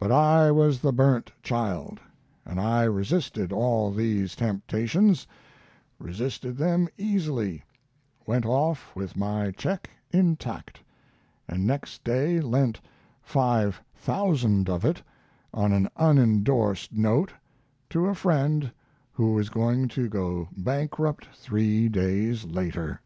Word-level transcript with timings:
But 0.00 0.10
I 0.10 0.50
was 0.50 0.80
the 0.80 0.92
burnt 0.92 1.30
child, 1.44 2.00
and 2.44 2.60
I 2.60 2.82
resisted 2.82 3.52
all 3.52 3.92
these 3.92 4.34
temptations 4.34 5.28
resisted 6.00 6.56
them 6.56 6.88
easily; 6.98 7.62
went 8.26 8.44
off 8.44 8.90
with 8.96 9.16
my 9.16 9.52
check 9.52 9.88
intact, 10.10 10.80
and 11.46 11.68
next 11.68 12.02
day 12.02 12.40
lent 12.40 12.80
five 13.22 13.80
thousand 13.94 14.68
of 14.68 14.84
it, 14.84 15.04
on 15.54 15.70
an 15.72 15.88
unendorsed 15.96 16.92
note, 16.92 17.32
to 17.90 18.06
a 18.06 18.14
friend 18.16 18.72
who 19.12 19.34
was 19.34 19.50
going 19.50 19.86
to 19.86 20.08
go 20.08 20.48
bankrupt 20.56 21.28
three 21.32 21.88
days 21.88 22.42
later. 22.44 23.00